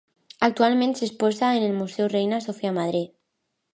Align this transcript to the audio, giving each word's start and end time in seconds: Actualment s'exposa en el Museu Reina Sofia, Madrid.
Actualment 0.45 0.95
s'exposa 1.01 1.49
en 1.57 1.67
el 1.67 1.77
Museu 1.81 2.11
Reina 2.15 2.41
Sofia, 2.47 2.77
Madrid. 2.79 3.13